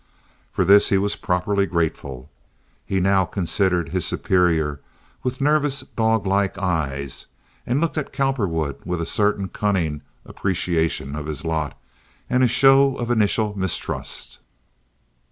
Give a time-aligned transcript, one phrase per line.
[0.51, 2.31] For this he was properly grateful.
[2.87, 4.79] He now considered his superior
[5.21, 7.27] with nervous dog like eyes,
[7.67, 11.79] and looked at Cowperwood with a certain cunning appreciation of his lot
[12.31, 14.39] and a show of initial mistrust.